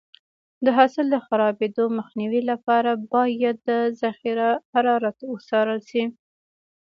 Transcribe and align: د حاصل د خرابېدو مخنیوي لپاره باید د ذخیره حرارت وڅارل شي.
د 0.65 0.67
حاصل 0.77 1.05
د 1.11 1.17
خرابېدو 1.25 1.83
مخنیوي 1.97 2.41
لپاره 2.51 2.91
باید 3.13 3.57
د 3.69 3.71
ذخیره 4.01 4.49
حرارت 4.71 5.17
وڅارل 5.31 5.79
شي. 5.89 6.03